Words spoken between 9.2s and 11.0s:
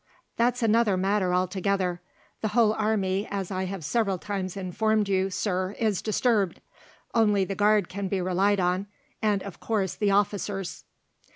and, of course, the officers."